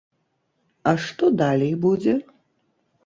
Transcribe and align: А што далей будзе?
А 0.91 0.95
што 1.03 1.25
далей 1.43 1.75
будзе? 1.87 2.13